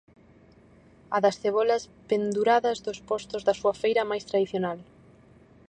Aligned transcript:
A 1.15 1.17
das 1.23 1.39
cebolas 1.41 1.83
penduradas 2.09 2.77
dos 2.85 2.99
postos 3.09 3.41
da 3.47 3.57
súa 3.59 3.75
feira 3.81 4.07
máis 4.11 4.23
tradicional. 4.29 4.79